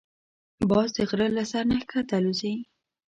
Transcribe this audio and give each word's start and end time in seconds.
باز 0.69 0.89
د 0.97 0.97
غره 1.09 1.27
له 1.37 1.43
سر 1.51 1.63
نه 1.71 1.77
ښکته 1.83 2.15
الوزي 2.19 2.53